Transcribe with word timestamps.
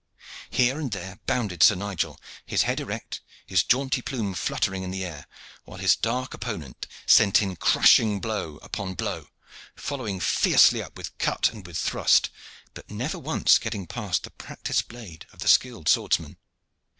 Here 0.49 0.79
and 0.79 0.91
there 0.91 1.19
bounded 1.27 1.61
Sir 1.61 1.75
Nigel, 1.75 2.19
his 2.43 2.63
head 2.63 2.79
erect, 2.79 3.21
his 3.45 3.61
jaunty 3.61 4.01
plume 4.01 4.33
fluttering 4.33 4.81
in 4.81 4.89
the 4.89 5.05
air, 5.05 5.27
while 5.63 5.77
his 5.77 5.95
dark 5.95 6.33
opponent 6.33 6.87
sent 7.05 7.39
in 7.39 7.55
crashing 7.55 8.19
blow 8.19 8.57
upon 8.63 8.95
blow, 8.95 9.27
following 9.75 10.19
fiercely 10.19 10.81
up 10.81 10.97
with 10.97 11.15
cut 11.19 11.51
and 11.53 11.67
with 11.67 11.77
thrust, 11.77 12.31
but 12.73 12.89
never 12.89 13.19
once 13.19 13.59
getting 13.59 13.85
past 13.85 14.23
the 14.23 14.31
practised 14.31 14.87
blade 14.87 15.27
of 15.31 15.37
the 15.41 15.47
skilled 15.47 15.87
swordsman. 15.87 16.37